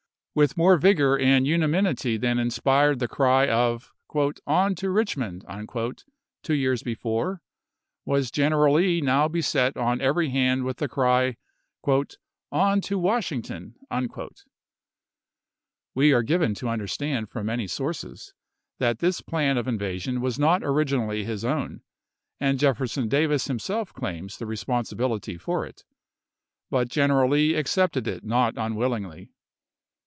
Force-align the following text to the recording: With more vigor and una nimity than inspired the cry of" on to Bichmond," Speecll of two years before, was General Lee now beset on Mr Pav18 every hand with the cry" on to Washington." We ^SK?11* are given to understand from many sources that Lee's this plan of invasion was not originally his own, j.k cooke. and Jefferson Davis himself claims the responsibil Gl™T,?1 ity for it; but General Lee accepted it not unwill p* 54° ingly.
With 0.33 0.55
more 0.55 0.77
vigor 0.77 1.19
and 1.19 1.45
una 1.45 1.67
nimity 1.67 2.17
than 2.17 2.39
inspired 2.39 2.99
the 2.99 3.09
cry 3.09 3.47
of" 3.49 3.91
on 4.47 4.75
to 4.75 4.87
Bichmond," 4.87 5.43
Speecll 5.43 5.89
of 5.99 6.03
two 6.41 6.53
years 6.53 6.81
before, 6.83 7.41
was 8.05 8.31
General 8.31 8.75
Lee 8.75 9.01
now 9.01 9.27
beset 9.27 9.75
on 9.75 9.97
Mr 9.97 10.01
Pav18 10.01 10.01
every 10.05 10.29
hand 10.29 10.63
with 10.63 10.77
the 10.77 10.87
cry" 10.87 11.35
on 12.53 12.79
to 12.79 12.97
Washington." 12.97 13.75
We 13.91 14.07
^SK?11* 16.11 16.15
are 16.15 16.23
given 16.23 16.53
to 16.55 16.69
understand 16.69 17.29
from 17.29 17.47
many 17.47 17.67
sources 17.67 18.33
that 18.79 19.01
Lee's 19.01 19.17
this 19.17 19.21
plan 19.21 19.57
of 19.57 19.67
invasion 19.67 20.21
was 20.21 20.39
not 20.39 20.63
originally 20.63 21.25
his 21.25 21.43
own, 21.43 21.71
j.k 21.71 21.75
cooke. 21.79 21.83
and 22.39 22.57
Jefferson 22.59 23.09
Davis 23.09 23.47
himself 23.49 23.91
claims 23.91 24.37
the 24.37 24.45
responsibil 24.45 25.09
Gl™T,?1 25.09 25.17
ity 25.19 25.37
for 25.39 25.65
it; 25.65 25.83
but 26.69 26.87
General 26.87 27.31
Lee 27.31 27.53
accepted 27.55 28.07
it 28.07 28.23
not 28.23 28.55
unwill 28.55 28.97
p* 28.97 29.03
54° 29.03 29.03
ingly. 29.03 29.29